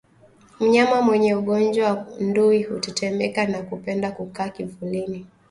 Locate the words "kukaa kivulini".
4.11-5.27